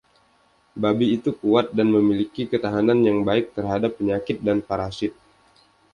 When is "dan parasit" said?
4.47-5.13